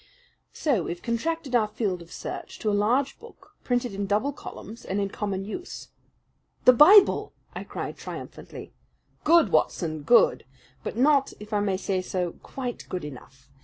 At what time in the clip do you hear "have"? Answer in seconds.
0.89-1.03